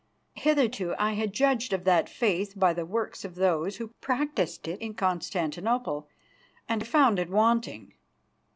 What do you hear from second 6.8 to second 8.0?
found it wanting.